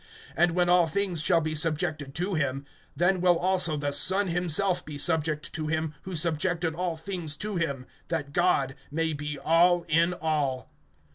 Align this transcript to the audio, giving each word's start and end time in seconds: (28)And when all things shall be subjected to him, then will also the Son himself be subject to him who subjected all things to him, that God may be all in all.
(28)And 0.35 0.51
when 0.53 0.67
all 0.67 0.87
things 0.87 1.21
shall 1.21 1.41
be 1.41 1.53
subjected 1.53 2.15
to 2.15 2.33
him, 2.33 2.65
then 2.95 3.21
will 3.21 3.37
also 3.37 3.77
the 3.77 3.91
Son 3.91 4.29
himself 4.29 4.83
be 4.83 4.97
subject 4.97 5.53
to 5.53 5.67
him 5.67 5.93
who 6.01 6.15
subjected 6.15 6.73
all 6.73 6.97
things 6.97 7.35
to 7.37 7.55
him, 7.57 7.85
that 8.07 8.33
God 8.33 8.73
may 8.89 9.13
be 9.13 9.37
all 9.37 9.83
in 9.83 10.15
all. 10.15 10.71